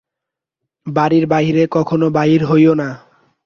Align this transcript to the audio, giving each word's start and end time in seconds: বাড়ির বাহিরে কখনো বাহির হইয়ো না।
বাড়ির 0.87 1.25
বাহিরে 1.27 1.63
কখনো 1.71 2.05
বাহির 2.09 2.41
হইয়ো 2.45 2.73
না। 2.73 2.89